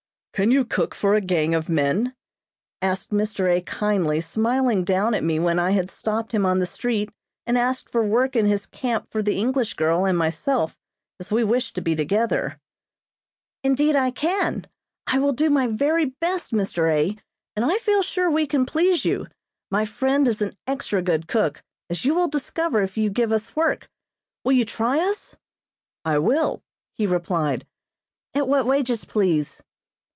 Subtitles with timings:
[0.33, 2.15] "Can you cook for a gang of men?"
[2.81, 3.47] asked Mr.
[3.55, 3.61] A.
[3.61, 7.11] kindly smiling down at me when I had stopped him on the street
[7.45, 10.75] and asked for work in his camp for the English girl and myself,
[11.19, 12.59] as we wished to be together.
[13.63, 14.65] "Indeed, I can.
[15.05, 16.89] I will do my very best, Mr.
[16.89, 17.15] A.,
[17.55, 19.27] and I feel sure we can please you.
[19.69, 23.55] My friend is an extra good cook, as you will discover if you give us
[23.55, 23.87] work.
[24.43, 25.35] Will you try us?"
[26.03, 26.63] "I will,"
[26.95, 27.67] he replied.
[28.33, 29.61] "At what wages, please?"